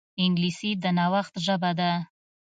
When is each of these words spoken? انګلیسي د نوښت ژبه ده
انګلیسي 0.23 0.71
د 0.81 0.85
نوښت 0.97 1.33
ژبه 1.45 1.71
ده 1.79 1.91